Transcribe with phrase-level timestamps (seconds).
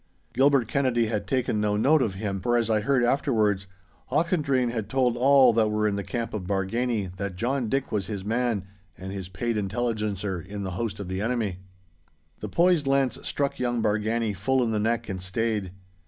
[0.33, 3.67] Gilbert Kennedy had taken no note of him—for, as I heard afterwards,
[4.09, 8.07] Auchendrayne had told all that were in the camp of Bargany, that John Dick was
[8.07, 8.65] his man,
[8.97, 11.59] and his paid intelligencer in the host of the enemy.
[12.39, 15.69] The poised lance struck young Bargany full in the neck and stayed.